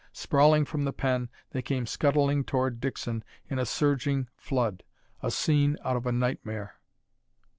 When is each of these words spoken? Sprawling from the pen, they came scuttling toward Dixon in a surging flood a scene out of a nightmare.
Sprawling 0.13 0.65
from 0.65 0.83
the 0.83 0.93
pen, 0.93 1.29
they 1.51 1.61
came 1.61 1.85
scuttling 1.85 2.43
toward 2.43 2.79
Dixon 2.81 3.23
in 3.47 3.59
a 3.59 3.67
surging 3.67 4.27
flood 4.35 4.81
a 5.21 5.29
scene 5.29 5.77
out 5.83 5.95
of 5.95 6.07
a 6.07 6.11
nightmare. 6.11 6.79